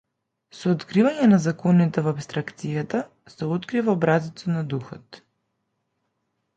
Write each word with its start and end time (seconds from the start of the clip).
Со 0.59 0.71
откривање 0.77 1.27
на 1.33 1.39
законите 1.43 2.03
во 2.09 2.15
апстракцијата 2.17 3.03
се 3.35 3.53
открива 3.59 3.97
образецот 3.97 4.45
на 4.55 4.69
духот. 4.75 5.25